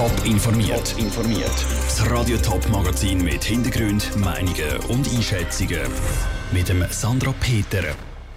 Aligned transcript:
Top 0.00 0.24
informiert. 0.24 0.94
informiert. 0.96 1.66
Das 1.84 2.10
Radio 2.10 2.38
Top 2.38 2.66
Magazin 2.70 3.22
mit 3.22 3.44
Hintergrund, 3.44 4.16
Meinungen 4.16 4.78
und 4.88 5.06
Einschätzungen 5.14 5.82
mit 6.52 6.70
dem 6.70 6.82
Sandra 6.88 7.34
Peter. 7.38 7.84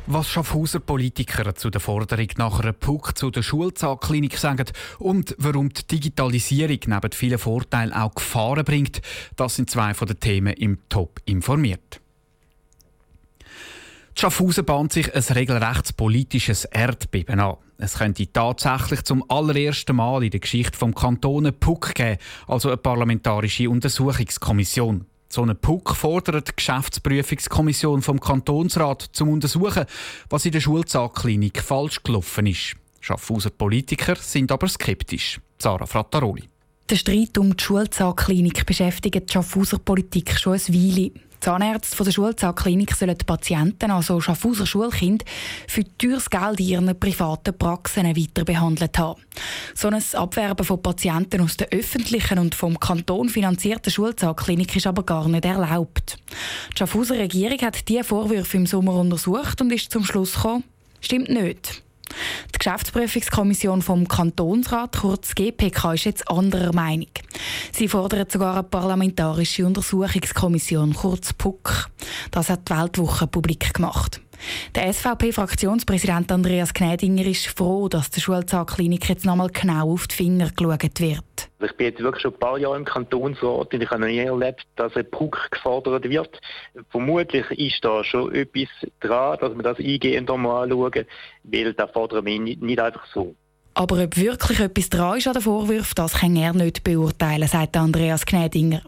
Was 0.06 0.28
Schaffhauser 0.28 0.82
Politiker 0.82 1.56
zu 1.56 1.70
der 1.70 1.80
Forderung 1.80 2.28
nach 2.36 2.60
einer 2.60 2.74
PUC 2.74 3.18
zu 3.18 3.32
der 3.32 3.44
Schulzahnklinik 3.44 4.38
sagen 4.38 4.66
und 5.00 5.38
warum 5.38 5.70
die 5.70 5.88
Digitalisierung 5.88 6.80
neben 6.86 7.12
vielen 7.14 7.40
Vorteilen 7.40 7.94
auch 7.94 8.14
Gefahren 8.14 8.66
bringt, 8.66 9.02
das 9.38 9.56
sind 9.56 9.70
zwei 9.70 9.94
von 9.94 10.10
den 10.10 10.20
Themen 10.20 10.56
im 10.56 10.80
Top 10.90 11.22
informiert. 11.24 12.03
Schaffhausen 14.16 14.66
bahnt 14.66 14.94
sich 14.94 15.14
ein 15.14 15.24
regelrecht 15.36 15.98
politisches 15.98 16.66
Erdbeben 16.66 17.40
an. 17.40 17.58
Es 17.78 17.96
könnte 17.96 18.32
tatsächlich 18.32 19.04
zum 19.04 19.30
allerersten 19.30 19.96
Mal 19.96 20.24
in 20.24 20.30
der 20.30 20.40
Geschichte 20.40 20.78
vom 20.78 20.94
Kanton 20.94 21.46
eine 21.46 21.52
PUC 21.52 21.96
geben, 21.96 22.18
also 22.48 22.70
eine 22.70 22.78
parlamentarische 22.78 23.70
Untersuchungskommission. 23.70 25.06
So 25.28 25.42
eine 25.42 25.56
PUC 25.56 25.96
fordert 25.96 26.50
die 26.50 26.56
Geschäftsprüfungskommission 26.56 28.04
vom 28.04 28.20
Kantonsrat 28.20 29.10
zum 29.14 29.30
Untersuchen, 29.30 29.86
was 30.30 30.46
in 30.46 30.52
der 30.52 30.62
Schulzahnklinik 30.62 31.62
falsch 31.62 32.04
gelaufen 32.04 32.46
ist. 32.46 32.76
Schaffhauser 33.02 33.50
Politiker 33.50 34.16
sind 34.16 34.52
aber 34.52 34.68
skeptisch. 34.68 35.42
Sarah 35.58 35.88
Frattaroli. 35.88 36.44
Der 36.90 36.96
Streit 36.96 37.38
um 37.38 37.58
die 37.58 37.64
Schulzahnklinik 37.64 38.66
beschäftigt 38.66 39.28
die 39.28 39.34
Schaffhauser 39.34 39.80
Politik 39.80 40.38
schon 40.38 40.54
ein 40.54 40.68
Weile. 40.70 41.12
Zahnärzte 41.44 41.98
von 41.98 42.06
der 42.06 42.14
Schulzahnklinik 42.14 42.96
sollen 42.96 43.18
die 43.18 43.26
Patienten, 43.26 43.92
also 43.92 44.22
Schaffhauser 44.22 44.66
Schulkind, 44.66 45.26
für 45.68 45.84
teures 45.98 46.30
Geld 46.30 46.62
in 46.62 46.68
ihren 46.68 46.98
privaten 46.98 47.58
Praxen 47.58 48.06
weiter 48.06 48.46
behandelt 48.46 48.98
haben. 48.98 49.22
So 49.76 49.90
ein 49.90 50.02
Abwerben 50.14 50.66
von 50.66 50.82
Patienten 50.82 51.42
aus 51.42 51.58
der 51.58 51.68
öffentlichen 51.68 52.40
und 52.40 52.56
vom 52.56 52.80
Kanton 52.80 53.28
finanzierten 53.28 53.92
Schulzahnklinik 53.92 54.74
ist 54.78 54.88
aber 54.88 55.04
gar 55.04 55.28
nicht 55.28 55.44
erlaubt. 55.44 56.18
Die 56.72 56.78
Schaffhauser 56.78 57.18
Regierung 57.18 57.60
hat 57.60 57.90
diese 57.90 58.06
Vorwürfe 58.06 58.56
im 58.56 58.66
Sommer 58.66 58.94
untersucht 58.94 59.60
und 59.60 59.74
ist 59.74 59.92
zum 59.92 60.06
Schluss 60.06 60.36
gekommen, 60.36 60.64
stimmt 61.02 61.28
nicht. 61.28 61.84
Die 62.54 62.58
Geschäftsprüfungskommission 62.58 63.82
vom 63.82 64.08
Kantonsrat, 64.08 64.98
kurz 64.98 65.36
GPK, 65.36 65.94
ist 65.94 66.06
jetzt 66.06 66.30
anderer 66.30 66.74
Meinung. 66.74 67.10
Sie 67.76 67.88
fordert 67.88 68.32
sogar 68.32 68.54
eine 68.54 68.64
parlamentarische 68.64 69.66
Untersuchungskommission, 69.66 70.94
kurz 70.94 71.34
PUC. 71.34 71.90
Das 72.30 72.52
hat 72.52 72.70
die 72.70 72.78
Weltwoche 72.78 73.26
publik 73.26 73.74
gemacht. 73.74 74.22
Der 74.76 74.94
SVP-Fraktionspräsident 74.94 76.32
Andreas 76.32 76.72
Gnädinger 76.72 77.26
ist 77.26 77.48
froh, 77.48 77.88
dass 77.90 78.12
der 78.12 78.22
Schulzahnklinik 78.22 79.10
jetzt 79.10 79.26
nochmal 79.26 79.50
genau 79.50 79.92
auf 79.92 80.06
die 80.06 80.16
Finger 80.16 80.52
geschaut 80.56 81.00
wird. 81.00 81.50
Also 81.58 81.72
ich 81.72 81.78
bin 81.78 81.88
jetzt 81.88 82.04
wirklich 82.04 82.22
schon 82.22 82.34
ein 82.34 82.40
paar 82.40 82.60
Jahre 82.60 82.78
im 82.78 82.86
Kantonsrat 82.86 83.74
und 83.74 83.82
ich 83.82 83.90
habe 83.90 84.02
noch 84.02 84.08
nie 84.08 84.20
erlebt, 84.20 84.68
dass 84.76 84.96
ein 84.96 85.10
Puck 85.10 85.50
gefordert 85.50 86.08
wird. 86.08 86.42
Vermutlich 86.92 87.50
ist 87.52 87.84
da 87.84 88.04
schon 88.04 88.36
etwas 88.36 88.70
dran, 89.00 89.40
dass 89.42 89.56
wir 89.56 89.64
das 89.64 89.80
eingehend 89.80 90.30
mal 90.30 90.64
anschauen, 90.64 91.06
weil 91.44 91.74
das 91.74 91.90
fordern 91.90 92.26
wir 92.26 92.40
nicht 92.40 92.80
einfach 92.80 93.08
so. 93.12 93.34
Aber 93.76 94.04
ob 94.04 94.18
wirklich 94.18 94.60
etwas 94.60 94.90
dran 94.90 95.18
ist 95.18 95.28
an 95.28 95.34
den 95.34 95.42
Vorwürfen, 95.42 95.96
das 95.96 96.14
kann 96.14 96.36
er 96.36 96.54
nicht 96.54 96.84
beurteilen, 96.84 97.48
sagt 97.48 97.76
Andreas 97.76 98.26
Gnädinger. 98.26 98.82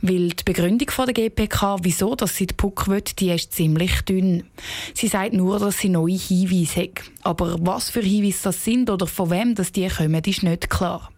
Weil 0.00 0.28
die 0.28 0.44
Begründung 0.44 0.90
von 0.90 1.06
der 1.06 1.14
GPK, 1.14 1.78
wieso 1.82 2.14
dass 2.14 2.36
sie 2.36 2.46
die 2.46 2.54
Puck 2.54 2.86
will, 2.86 3.02
die 3.18 3.30
ist 3.30 3.52
ziemlich 3.52 4.02
dünn. 4.02 4.44
Sie 4.94 5.08
sagt 5.08 5.32
nur, 5.32 5.58
dass 5.58 5.78
sie 5.78 5.88
neue 5.88 6.14
Hinweise 6.16 6.82
hat. 6.82 7.02
Aber 7.22 7.56
was 7.60 7.90
für 7.90 8.00
Hinweise 8.00 8.44
das 8.44 8.64
sind 8.64 8.90
oder 8.90 9.06
von 9.08 9.30
wem 9.30 9.54
das 9.56 9.72
die 9.72 9.88
kommen, 9.88 10.22
ist 10.24 10.44
nicht 10.44 10.70
klar. 10.70 11.10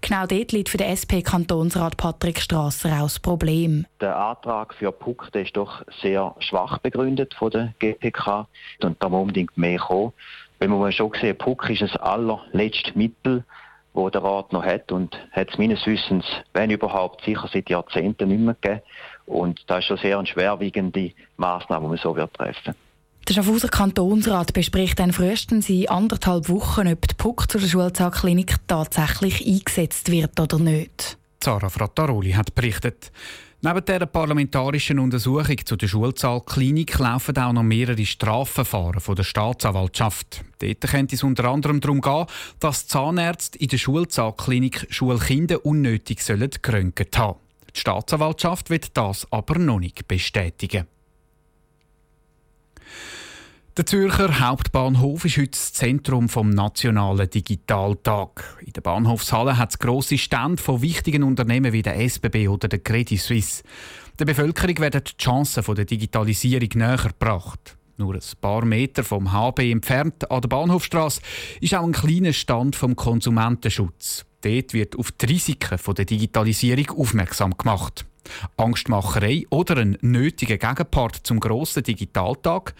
Genau 0.00 0.26
dort 0.26 0.52
liegt 0.52 0.68
für 0.68 0.76
den 0.76 0.90
SP-Kantonsrat 0.94 1.96
Patrick 1.96 2.40
Strasser 2.40 2.92
auch 2.98 3.04
das 3.04 3.18
Problem. 3.18 3.86
Der 4.00 4.16
Antrag 4.16 4.74
für 4.74 4.92
Puck 4.92 5.30
ist 5.34 5.56
doch 5.56 5.82
sehr 6.00 6.34
schwach 6.38 6.78
begründet 6.78 7.34
von 7.34 7.50
der 7.50 7.74
GPK 7.78 8.46
und 8.82 9.02
da 9.02 9.08
muss 9.08 9.22
unbedingt 9.22 9.56
mehr 9.56 9.78
kommen. 9.78 10.12
Wenn 10.58 10.70
man 10.70 10.92
schon 10.92 11.12
sehen, 11.20 11.38
Puck 11.38 11.68
ist 11.70 11.82
das 11.82 11.96
allerletzte 11.96 12.96
Mittel, 12.96 13.44
wo 13.92 14.10
der 14.10 14.22
Rat 14.22 14.52
noch 14.52 14.64
hat 14.64 14.92
und 14.92 15.16
hat 15.32 15.50
es 15.50 15.58
meines 15.58 15.84
Wissens, 15.86 16.24
wenn 16.52 16.70
überhaupt, 16.70 17.24
sicher 17.24 17.48
seit 17.52 17.70
Jahrzehnten 17.70 18.28
nicht 18.28 18.40
mehr 18.40 18.56
gegeben. 18.60 18.82
Und 19.26 19.60
das 19.66 19.80
ist 19.80 19.84
schon 19.86 19.98
sehr 19.98 20.18
eine 20.18 20.26
schwerwiegende 20.26 21.12
Maßnahme, 21.36 21.86
die 21.86 21.90
man 21.90 21.98
so 21.98 22.16
wird 22.16 22.34
treffen. 22.34 22.74
Der 23.28 23.34
Schaffhauser 23.34 23.68
Kantonsrat 23.68 24.54
bespricht 24.54 24.98
dann 24.98 25.12
frühestens 25.12 25.68
in 25.68 25.88
anderthalb 25.88 26.48
Wochen, 26.48 26.88
ob 26.88 27.06
die 27.06 27.14
PUC 27.14 27.50
zu 27.50 27.58
der 27.58 27.66
Schulzahnklinik 27.66 28.56
tatsächlich 28.66 29.46
eingesetzt 29.46 30.10
wird 30.10 30.40
oder 30.40 30.58
nicht. 30.58 31.18
Sarah 31.42 31.70
Frattaroli 31.70 32.32
hat 32.32 32.54
berichtet. 32.54 33.12
Neben 33.60 33.84
der 33.84 34.06
parlamentarischen 34.06 34.98
Untersuchung 34.98 35.64
zu 35.64 35.76
der 35.76 35.88
Schulzahlklinik 35.88 36.98
laufen 36.98 37.36
auch 37.38 37.52
noch 37.52 37.62
mehrere 37.62 38.06
Strafverfahren 38.06 39.00
von 39.00 39.16
der 39.16 39.24
Staatsanwaltschaft. 39.24 40.44
Dort 40.60 40.80
könnte 40.82 41.16
es 41.16 41.24
unter 41.24 41.44
anderem 41.46 41.80
darum 41.80 42.00
gehen, 42.00 42.26
dass 42.60 42.86
Zahnärzte 42.86 43.58
in 43.58 43.68
der 43.68 43.78
Schulzahlklinik 43.78 44.86
Schulkinder 44.90 45.64
unnötig 45.64 46.22
sollen 46.22 46.50
geröntgt 46.62 47.18
haben. 47.18 47.38
Die 47.74 47.80
Staatsanwaltschaft 47.80 48.70
wird 48.70 48.96
das 48.96 49.26
aber 49.32 49.58
noch 49.58 49.80
nicht 49.80 50.06
bestätigen. 50.06 50.86
Der 53.78 53.86
Zürcher 53.86 54.40
Hauptbahnhof 54.40 55.24
ist 55.24 55.36
heute 55.36 55.50
das 55.52 55.72
Zentrum 55.72 56.26
des 56.26 56.34
Nationalen 56.34 57.30
Digitaltag. 57.30 58.56
In 58.66 58.72
der 58.72 58.80
Bahnhofshalle 58.80 59.56
hat 59.56 59.70
es 59.70 59.78
grosse 59.78 60.18
Stände 60.18 60.60
von 60.60 60.82
wichtigen 60.82 61.22
Unternehmen 61.22 61.72
wie 61.72 61.82
der 61.82 61.94
SBB 62.00 62.48
oder 62.48 62.66
der 62.66 62.80
Credit 62.80 63.20
Suisse. 63.20 63.62
Der 64.18 64.24
Bevölkerung 64.24 64.78
werden 64.80 65.02
die 65.04 65.16
Chancen 65.16 65.62
der 65.76 65.84
Digitalisierung 65.84 66.70
näher 66.74 66.96
gebracht. 66.96 67.76
Nur 67.98 68.16
ein 68.16 68.20
paar 68.40 68.64
Meter 68.64 69.04
vom 69.04 69.30
HB 69.30 69.70
entfernt 69.70 70.28
an 70.28 70.40
der 70.40 70.48
Bahnhofstrasse 70.48 71.20
ist 71.60 71.76
auch 71.76 71.84
ein 71.84 71.92
kleiner 71.92 72.32
Stand 72.32 72.74
vom 72.74 72.96
Konsumentenschutz. 72.96 74.26
Dort 74.40 74.74
wird 74.74 74.98
auf 74.98 75.12
die 75.12 75.26
Risiken 75.26 75.78
der 75.96 76.04
Digitalisierung 76.04 76.98
aufmerksam 76.98 77.56
gemacht. 77.56 78.07
Angstmacherei 78.56 79.44
oder 79.50 79.76
ein 79.76 79.98
nötiger 80.00 80.58
Gegenpart 80.58 81.16
zum 81.22 81.40
grossen 81.40 81.82
Digitaltag. 81.82 82.74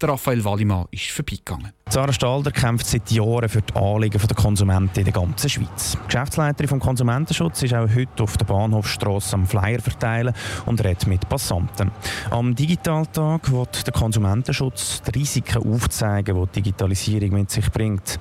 Der 0.00 0.10
Raphael 0.10 0.44
Wallimann 0.44 0.86
ist 0.92 1.10
vorbeigegangen. 1.10 1.72
Sarah 1.90 2.12
Stalder 2.12 2.52
kämpft 2.52 2.86
seit 2.86 3.10
Jahren 3.10 3.48
für 3.48 3.62
die 3.62 3.74
Anliegen 3.74 4.20
der 4.20 4.36
Konsumenten 4.36 4.98
in 4.98 5.04
der 5.06 5.12
ganzen 5.12 5.48
Schweiz. 5.48 5.96
Die 6.00 6.06
Geschäftsleiterin 6.06 6.68
vom 6.68 6.80
Konsumentenschutz 6.80 7.62
ist 7.62 7.74
auch 7.74 7.88
heute 7.92 8.22
auf 8.22 8.36
der 8.36 8.44
Bahnhofstrasse 8.44 9.34
am 9.34 9.46
Flyer 9.46 9.80
verteilen 9.80 10.34
und 10.66 10.84
redet 10.84 11.06
mit 11.06 11.28
Passanten. 11.28 11.90
Am 12.30 12.54
Digitaltag 12.54 13.50
wird 13.50 13.86
der 13.86 13.94
Konsumentenschutz 13.94 15.02
die 15.02 15.18
Risiken 15.18 15.66
aufzeigen, 15.72 16.36
die 16.36 16.46
die 16.46 16.62
Digitalisierung 16.62 17.30
mit 17.30 17.50
sich 17.50 17.68
bringt. 17.72 18.20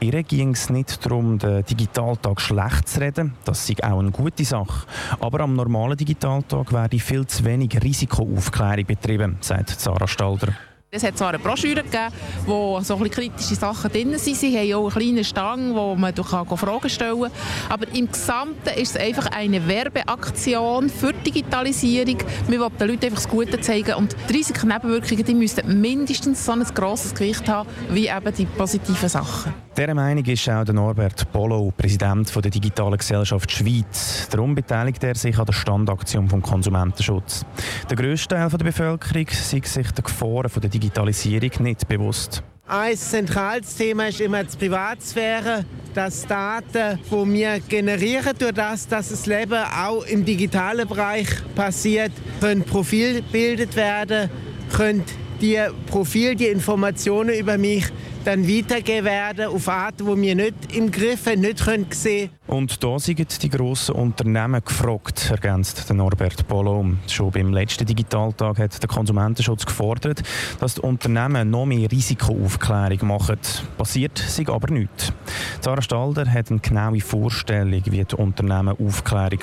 Ihr 0.00 0.22
ging 0.24 0.50
es 0.50 0.68
nicht 0.68 1.06
darum, 1.06 1.38
den 1.38 1.64
Digitaltag 1.64 2.40
schlecht 2.40 2.88
zu 2.88 3.00
reden, 3.00 3.34
das 3.44 3.70
ist 3.70 3.82
auch 3.82 4.00
eine 4.00 4.10
gute 4.10 4.44
Sache. 4.44 4.86
Aber 5.20 5.40
am 5.40 5.54
normalen 5.54 5.96
Digitaltag 6.04 6.70
werde 6.70 6.98
viel 6.98 7.26
zu 7.26 7.42
wenig 7.46 7.82
Risikoaufklärung 7.82 8.84
betrieben, 8.84 9.38
sagt 9.40 9.80
Sarah 9.80 10.06
Stalder. 10.06 10.48
Es 10.90 11.02
hat 11.02 11.16
zwar 11.16 11.30
eine 11.30 11.38
Broschüre 11.38 11.82
gegeben, 11.82 12.12
wo 12.44 12.78
so 12.82 12.96
ein 12.96 13.10
kritische 13.10 13.54
Sachen 13.54 13.90
drin 13.90 14.18
sind. 14.18 14.36
Sie 14.36 14.54
haben 14.54 14.74
auch 14.74 14.94
einen 14.94 15.14
kleinen 15.14 15.24
Stang, 15.24 15.74
wo 15.74 15.96
man 15.96 16.14
Fragen 16.14 16.90
stellen 16.90 17.22
kann. 17.22 17.30
Aber 17.70 17.88
im 17.94 18.06
Gesamten 18.06 18.68
ist 18.76 18.94
es 18.94 18.96
einfach 19.00 19.28
eine 19.32 19.66
Werbeaktion 19.66 20.90
für 20.90 21.14
Digitalisierung. 21.14 22.18
Wir 22.48 22.60
wollen 22.60 22.78
den 22.78 22.88
Leuten 22.88 23.04
einfach 23.06 23.22
das 23.22 23.28
Gute 23.28 23.58
zeigen. 23.62 23.94
Und 23.94 24.14
die 24.28 24.34
Risiken 24.34 24.68
Nebenwirkungen 24.68 25.24
die 25.24 25.34
müssten 25.34 25.80
mindestens 25.80 26.44
so 26.44 26.52
ein 26.52 26.62
grosses 26.62 27.14
Gewicht 27.14 27.48
haben, 27.48 27.68
wie 27.88 28.08
eben 28.08 28.34
die 28.34 28.44
positiven 28.44 29.08
Sachen. 29.08 29.63
Dieser 29.76 29.92
Meinung 29.92 30.24
ist 30.24 30.48
auch 30.48 30.62
der 30.62 30.72
Norbert 30.72 31.32
Polo, 31.32 31.72
Präsident 31.76 32.32
der 32.32 32.48
Digitalen 32.48 32.96
Gesellschaft 32.96 33.50
Schweiz. 33.50 34.28
Darum 34.30 34.54
beteiligt 34.54 35.02
er 35.02 35.16
sich 35.16 35.36
an 35.36 35.46
der 35.46 35.52
Standaktion 35.52 36.28
vom 36.28 36.40
Konsumentenschutz. 36.40 37.44
Der 37.90 37.96
grösste 37.96 38.36
Teil 38.36 38.48
der 38.48 38.58
Bevölkerung 38.58 39.26
sieht 39.30 39.66
sich 39.66 39.90
der 39.90 40.04
Gefahren 40.04 40.48
der 40.62 40.70
Digitalisierung 40.70 41.50
nicht 41.58 41.88
bewusst. 41.88 42.44
Ein 42.68 42.96
zentrales 42.96 43.74
Thema 43.74 44.06
ist 44.06 44.20
immer 44.20 44.44
die 44.44 44.56
Privatsphäre, 44.56 45.64
dass 45.92 46.24
Daten, 46.24 47.00
die 47.10 47.32
wir 47.32 47.58
generieren, 47.58 48.32
durch 48.38 48.52
das, 48.52 48.86
dass 48.86 49.08
das 49.08 49.26
Leben 49.26 49.58
auch 49.58 50.04
im 50.06 50.24
digitalen 50.24 50.86
Bereich 50.86 51.26
passiert, 51.56 52.12
können 52.40 52.62
Profil 52.62 53.22
gebildet 53.22 53.74
werden, 53.74 54.30
können 54.72 55.02
die 55.40 55.58
Profil, 55.88 56.36
die 56.36 56.46
Informationen 56.46 57.34
über 57.34 57.58
mich 57.58 57.86
dann 58.24 58.48
weitergeben 58.48 59.04
werden 59.04 59.46
auf 59.46 59.68
Arten, 59.68 60.06
die 60.06 60.22
wir 60.22 60.34
nicht 60.34 60.74
im 60.74 60.90
Griff 60.90 61.26
haben, 61.26 61.40
nicht 61.40 61.58
sehen 61.58 61.86
können. 61.88 62.30
Und 62.46 62.82
da 62.82 62.98
sind 62.98 63.42
die 63.42 63.50
grossen 63.50 63.94
Unternehmen 63.94 64.62
gefragt, 64.64 65.30
ergänzt 65.30 65.92
Norbert 65.92 66.46
Polo. 66.48 66.84
Schon 67.08 67.30
beim 67.30 67.52
letzten 67.52 67.86
Digitaltag 67.86 68.58
hat 68.58 68.82
der 68.82 68.88
Konsumentenschutz 68.88 69.66
gefordert, 69.66 70.22
dass 70.60 70.74
die 70.74 70.80
Unternehmen 70.80 71.50
noch 71.50 71.66
mehr 71.66 71.90
Risikoaufklärung 71.90 73.06
machen. 73.08 73.38
Passiert 73.76 74.18
sich 74.18 74.48
aber 74.48 74.72
nichts. 74.72 75.12
Sarah 75.60 75.82
Stalder 75.82 76.30
hat 76.30 76.50
eine 76.50 76.60
genaue 76.60 77.00
Vorstellung, 77.00 77.82
wie 77.86 78.04
die 78.04 78.16
Unternehmen 78.16 78.76
Aufklärung 78.78 79.38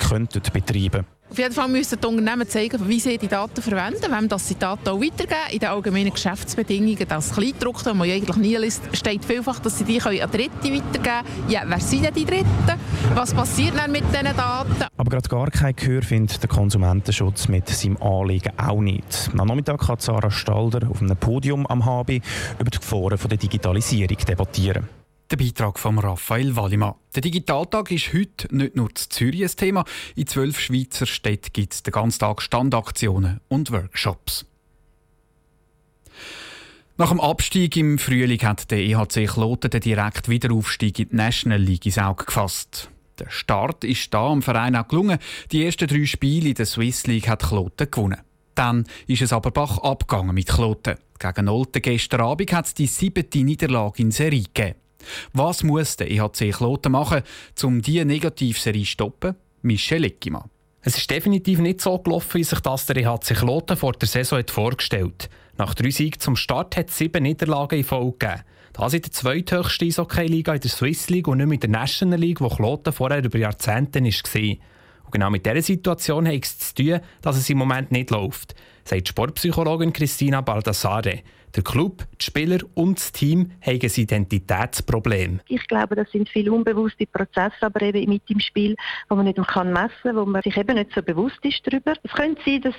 betreiben 0.52 0.90
könnten. 0.90 1.06
Auf 1.32 1.38
jeden 1.38 1.54
Fall 1.54 1.66
müssen 1.66 1.98
die 1.98 2.06
Unternehmen 2.06 2.46
zeigen, 2.46 2.86
wie 2.86 3.00
sie 3.00 3.16
die 3.16 3.26
Daten 3.26 3.62
verwenden, 3.62 4.12
wem 4.12 4.28
das 4.28 4.48
die 4.48 4.58
Daten 4.58 4.86
auch 4.86 5.00
weitergeben. 5.00 5.50
In 5.50 5.60
den 5.60 5.68
allgemeinen 5.70 6.12
Geschäftsbedingungen, 6.12 7.08
das 7.08 7.32
Kleindruck, 7.32 7.82
man 7.86 8.06
ja 8.06 8.16
eigentlich 8.16 8.36
nie 8.36 8.54
liest, 8.56 8.82
steht 8.92 9.24
vielfach, 9.24 9.58
dass 9.60 9.78
sie 9.78 9.84
die 9.84 9.98
an 9.98 10.30
Dritte 10.30 10.50
weitergeben 10.62 10.82
können. 10.92 11.48
Ja, 11.48 11.62
wer 11.64 11.80
sind 11.80 12.04
denn 12.04 12.12
die 12.12 12.26
Dritten? 12.26 12.46
Was 13.14 13.32
passiert 13.32 13.78
dann 13.78 13.90
mit 13.90 14.04
diesen 14.12 14.36
Daten? 14.36 14.84
Aber 14.94 15.10
gerade 15.10 15.28
gar 15.30 15.50
kein 15.50 15.74
Gehör 15.74 16.02
findet 16.02 16.42
der 16.42 16.50
Konsumentenschutz 16.50 17.48
mit 17.48 17.66
seinem 17.66 17.96
Anliegen 18.02 18.52
auch 18.58 18.82
nicht. 18.82 19.30
Am 19.34 19.46
Nachmittag 19.46 19.88
hat 19.88 20.02
Sarah 20.02 20.30
Stalder 20.30 20.86
auf 20.90 21.00
einem 21.00 21.16
Podium 21.16 21.66
am 21.66 21.86
HB 21.86 22.20
über 22.58 22.70
die 22.70 22.78
Gefahren 22.78 23.18
der 23.26 23.38
Digitalisierung 23.38 24.18
debattieren. 24.18 24.86
Der 25.32 25.38
Beitrag 25.38 25.78
von 25.78 25.98
Raphael 25.98 26.56
Wallimann. 26.56 26.96
Der 27.14 27.22
Digitaltag 27.22 27.90
ist 27.90 28.12
heute 28.12 28.54
nicht 28.54 28.76
nur 28.76 28.94
zu 28.94 29.08
Zürich 29.08 29.42
ein 29.42 29.48
Thema. 29.48 29.84
In 30.14 30.26
zwölf 30.26 30.60
Schweizer 30.60 31.06
Städten 31.06 31.54
gibt 31.54 31.72
es 31.72 31.82
den 31.82 31.92
ganzen 31.92 32.18
Tag 32.18 32.42
Standaktionen 32.42 33.40
und 33.48 33.70
Workshops. 33.70 34.44
Nach 36.98 37.08
dem 37.08 37.18
Abstieg 37.18 37.78
im 37.78 37.98
Frühling 37.98 38.42
hat 38.42 38.70
der 38.70 38.80
EHC 38.80 39.26
Kloten 39.26 39.70
den 39.70 39.80
direkten 39.80 40.30
Wiederaufstieg 40.30 40.98
in 40.98 41.08
die 41.08 41.16
National 41.16 41.62
League 41.62 41.86
ins 41.86 41.96
Auge 41.96 42.26
gefasst. 42.26 42.90
Der 43.18 43.30
Start 43.30 43.84
ist 43.84 44.12
da 44.12 44.26
am 44.26 44.42
Verein 44.42 44.76
auch 44.76 44.88
gelungen. 44.88 45.18
Die 45.50 45.64
ersten 45.64 45.88
drei 45.88 46.04
Spiele 46.04 46.50
in 46.50 46.56
der 46.56 46.66
Swiss 46.66 47.06
League 47.06 47.28
hat 47.28 47.44
Kloten 47.44 47.90
gewonnen. 47.90 48.20
Dann 48.54 48.84
ist 49.06 49.22
es 49.22 49.32
aber 49.32 49.50
Bach 49.50 49.78
abgegangen 49.78 50.34
mit 50.34 50.48
Kloten. 50.48 50.96
Gegen 51.18 51.48
Olten 51.48 51.80
gestern 51.80 52.20
Abend 52.20 52.52
hat 52.52 52.66
es 52.66 52.74
die 52.74 52.86
siebte 52.86 53.38
Niederlage 53.38 54.02
in 54.02 54.10
Serie 54.10 54.42
gegeben. 54.42 54.74
Was 55.32 55.62
muss 55.62 55.96
der 55.96 56.10
EHC 56.10 56.50
Kloten 56.52 56.92
machen, 56.92 57.22
um 57.62 57.82
diese 57.82 58.04
Negativserie 58.04 58.84
zu 58.84 58.90
stoppen? 58.90 59.36
Michel 59.62 60.04
Eckimann. 60.04 60.50
Es 60.82 60.96
ist 60.96 61.10
definitiv 61.10 61.60
nicht 61.60 61.80
so 61.80 61.98
gelaufen, 61.98 62.38
wie 62.38 62.44
sich 62.44 62.60
das 62.60 62.86
der 62.86 62.96
EHC 62.96 63.34
Kloten 63.34 63.76
vor 63.76 63.92
der 63.92 64.08
Saison 64.08 64.40
hat 64.40 64.50
vorgestellt 64.50 65.30
Nach 65.56 65.74
drei 65.74 65.90
Siegen 65.90 66.18
zum 66.18 66.34
Start 66.34 66.76
hat 66.76 66.88
es 66.88 66.98
sieben 66.98 67.22
Niederlagen 67.22 67.78
in 67.78 67.84
Folge 67.84 68.18
gegeben. 68.18 68.42
Das 68.72 68.94
ist 68.94 69.04
die 69.04 69.10
zweithöchste 69.10 69.84
Eishockey-Liga 69.84 70.54
in 70.54 70.60
der 70.60 70.70
Swiss 70.70 71.10
League 71.10 71.28
und 71.28 71.38
nicht 71.38 71.48
mit 71.48 71.62
der 71.62 71.70
National 71.70 72.18
League, 72.18 72.40
wo 72.40 72.48
Kloten 72.48 72.92
vorher 72.92 73.22
über 73.22 73.38
Jahrzehnte 73.38 74.02
war. 74.02 74.56
Und 75.04 75.12
genau 75.12 75.30
mit 75.30 75.46
dieser 75.46 75.62
Situation 75.62 76.26
hat 76.26 76.42
es 76.42 76.58
zu 76.58 76.74
tun, 76.74 77.00
dass 77.20 77.36
es 77.36 77.48
im 77.50 77.58
Moment 77.58 77.92
nicht 77.92 78.10
läuft, 78.10 78.54
sagt 78.84 79.08
Sportpsychologin 79.08 79.92
Christina 79.92 80.40
Baldassare. 80.40 81.22
Der 81.54 81.62
Club, 81.62 82.04
die 82.18 82.24
Spieler 82.24 82.60
und 82.74 82.98
das 82.98 83.12
Team 83.12 83.50
haben 83.60 83.78
ein 83.82 83.90
Identitätsproblem. 83.94 85.40
Ich 85.48 85.66
glaube, 85.68 85.96
das 85.96 86.10
sind 86.10 86.30
viele 86.30 86.50
unbewusste 86.50 87.06
Prozesse, 87.06 87.56
aber 87.60 87.82
eben 87.82 88.08
mit 88.08 88.22
im 88.30 88.40
Spiel, 88.40 88.74
wo 89.10 89.16
man 89.16 89.26
nicht 89.26 89.36
messen 89.36 89.46
kann, 89.46 90.16
wo 90.16 90.24
man 90.24 90.40
sich 90.42 90.56
eben 90.56 90.76
nicht 90.76 90.92
so 90.94 91.02
bewusst 91.02 91.38
ist 91.42 91.60
darüber. 91.64 91.92
Es 92.02 92.12
könnte 92.12 92.40
sein, 92.46 92.62
dass 92.62 92.74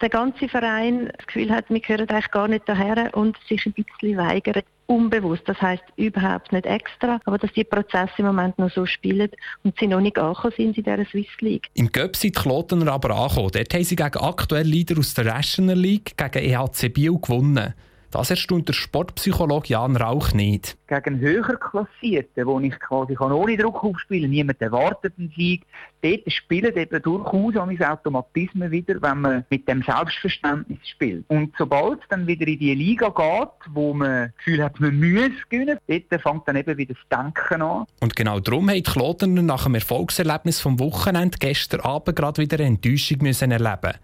der 0.00 0.08
ganze 0.08 0.48
Verein 0.48 1.10
das 1.16 1.26
Gefühl 1.26 1.50
hat, 1.50 1.68
wir 1.68 1.80
gehören 1.80 2.08
eigentlich 2.08 2.30
gar 2.30 2.48
nicht 2.48 2.68
daher 2.68 3.10
und 3.16 3.36
sich 3.48 3.64
ein 3.66 3.72
bisschen 3.72 4.16
weigern, 4.16 4.62
unbewusst, 4.86 5.42
das 5.46 5.60
heißt 5.60 5.82
überhaupt 5.96 6.52
nicht 6.52 6.66
extra, 6.66 7.20
aber 7.24 7.38
dass 7.38 7.52
die 7.52 7.64
Prozesse 7.64 8.12
im 8.18 8.26
Moment 8.26 8.58
noch 8.58 8.70
so 8.70 8.84
spielen 8.84 9.30
und 9.62 9.78
sie 9.78 9.86
noch 9.86 10.00
nicht 10.00 10.18
angekommen 10.18 10.54
sind 10.56 10.76
in 10.76 10.84
dieser 10.84 11.04
Swiss 11.06 11.26
League. 11.40 11.68
Im 11.74 11.90
Göpp 11.90 12.16
sind 12.16 12.36
die 12.36 12.40
Klotener 12.40 12.92
aber 12.92 13.16
angekommen. 13.16 13.50
Dort 13.52 13.74
haben 13.74 13.84
sie 13.84 13.96
gegen 13.96 14.18
aktuelle 14.18 14.68
Leader 14.68 14.98
aus 14.98 15.14
der 15.14 15.24
National 15.24 15.78
League, 15.78 16.16
gegen 16.16 16.44
EHC 16.44 16.88
Biel 16.88 17.18
gewonnen. 17.18 17.74
Das 18.12 18.28
erstaunt 18.28 18.68
der 18.68 18.74
Sportpsychologe 18.74 19.68
Jan 19.68 19.96
Rauch 19.96 20.32
nicht. 20.34 20.76
Gegen 20.86 21.18
höher 21.18 21.56
Klassierten, 21.56 22.46
wo 22.46 22.60
ich 22.60 22.78
quasi 22.78 23.14
kann 23.14 23.32
ohne 23.32 23.56
Druck 23.56 23.82
aufspielen 23.82 24.24
kann, 24.24 24.30
niemand 24.30 24.60
erwartet 24.60 25.14
einen 25.18 25.32
Sieg, 25.34 25.62
dort 26.02 26.30
spielen 26.30 26.76
eben 26.76 27.00
durchaus 27.00 27.56
an 27.56 27.82
Automatismen 27.82 28.70
wieder, 28.70 29.00
wenn 29.00 29.22
man 29.22 29.46
mit 29.48 29.66
dem 29.66 29.82
Selbstverständnis 29.82 30.86
spielt. 30.86 31.24
Und 31.28 31.54
sobald 31.56 32.02
es 32.02 32.08
dann 32.10 32.26
wieder 32.26 32.46
in 32.46 32.58
die 32.58 32.74
Liga 32.74 33.08
geht, 33.08 33.74
wo 33.74 33.94
man 33.94 34.26
das 34.26 34.36
Gefühl 34.36 34.62
hat, 34.62 34.78
man 34.78 35.00
muss 35.00 35.48
gewinnen, 35.48 35.78
dort 35.86 36.22
fängt 36.22 36.46
dann 36.46 36.56
eben 36.56 36.76
wieder 36.76 36.94
das 36.94 37.18
Denken 37.18 37.62
an. 37.62 37.86
Und 38.00 38.14
genau 38.14 38.40
darum 38.40 38.68
haben 38.68 38.82
die 38.82 39.26
nach 39.26 39.64
dem 39.64 39.74
Erfolgserlebnis 39.74 40.60
vom 40.60 40.78
Wochenende 40.78 41.38
gestern 41.40 41.80
Abend 41.80 42.14
gerade 42.14 42.42
wieder 42.42 42.58
eine 42.58 42.66
Enttäuschung 42.66 43.22
müssen 43.22 43.50
erleben 43.50 43.94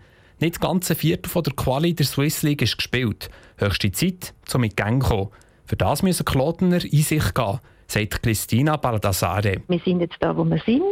nicht 0.41 0.57
das 0.57 0.61
ganze 0.61 0.95
Viertel 0.95 1.29
von 1.29 1.43
der 1.43 1.53
Quali 1.55 1.95
der 1.95 2.07
Swiss 2.07 2.43
League 2.43 2.63
ist 2.63 2.77
gespielt. 2.77 3.31
Höchste 3.57 3.91
Zeit, 3.91 4.35
um 4.55 4.61
mit 4.61 4.77
Gang 4.77 5.03
zu 5.03 5.09
kommen. 5.09 5.29
Für 5.65 5.77
das 5.77 6.03
müssen 6.03 6.25
Klotener 6.25 6.85
in 6.85 7.03
sich 7.03 7.35
gehen, 7.35 7.59
sagt 7.87 8.23
Christina 8.23 8.77
Baldassare. 8.77 9.63
Wir 9.69 9.81
sind 9.81 10.01
jetzt 10.01 10.17
da, 10.21 10.37
wo 10.37 10.45
wir 10.45 10.61
sind. 10.65 10.83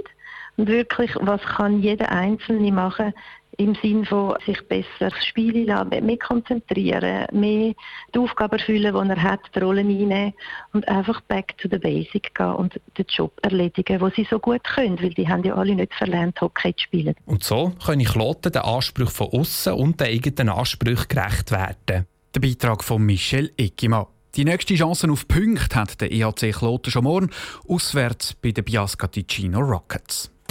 Und 0.57 0.69
wirklich, 0.69 1.11
was 1.21 1.41
kann 1.43 1.83
jeder 1.83 2.11
Einzelne 2.11 2.73
machen, 2.73 3.13
im 3.59 3.75
Sinne 3.77 4.05
von 4.05 4.37
sich 4.45 4.61
besser 4.69 4.87
das 4.99 5.25
Spiel 5.25 5.67
lassen, 5.67 6.05
mehr 6.05 6.19
konzentrieren, 6.19 7.27
mehr 7.33 7.75
die 8.15 8.19
Aufgaben 8.19 8.59
erfüllen, 8.59 8.95
die 8.95 9.11
er 9.11 9.23
hat, 9.23 9.41
die 9.55 9.59
Rollen 9.59 9.89
einnehmen 9.89 10.35
und 10.73 10.87
einfach 10.89 11.21
back 11.23 11.57
to 11.59 11.69
the 11.71 11.79
basic 11.79 12.35
gehen 12.35 12.55
und 12.55 12.81
den 12.99 13.07
Job 13.09 13.33
erledigen, 13.43 13.99
den 13.99 14.13
sie 14.15 14.27
so 14.29 14.39
gut 14.39 14.63
können, 14.65 15.01
weil 15.01 15.11
die 15.11 15.29
haben 15.29 15.43
ja 15.45 15.55
alle 15.55 15.75
nicht 15.75 15.95
verlernt, 15.95 16.41
Hockey 16.41 16.75
zu 16.77 16.85
spielen. 16.85 17.15
Und 17.25 17.45
so 17.45 17.73
können 17.85 18.05
Kloten 18.05 18.53
den 18.53 18.63
Ansprüchen 18.63 19.11
von 19.11 19.29
außen 19.29 19.73
und 19.73 20.01
den 20.01 20.09
eigenen 20.09 20.51
Ansprüchen 20.51 21.09
gerecht 21.09 21.51
werden. 21.51 22.07
Der 22.35 22.41
Beitrag 22.41 22.85
von 22.85 23.03
Michel 23.03 23.53
Eckimann. 23.57 24.07
Die 24.35 24.45
nächste 24.45 24.75
Chance 24.75 25.11
auf 25.11 25.27
Punkte 25.27 25.77
hat 25.77 25.99
der 26.03 26.13
EHC 26.13 26.53
Kloten 26.53 26.91
schon 26.91 27.05
morgen, 27.05 27.31
auswärts 27.67 28.35
bei 28.35 28.51
den 28.51 28.65
Biasca 28.65 29.07
Ticino 29.07 29.61
Rockets. 29.61 30.31